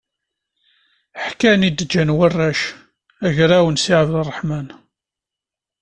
[1.25, 2.59] Ḥkan i d-ǧǧan warrac,
[3.27, 4.67] agraw n Si Ɛebdrreḥman.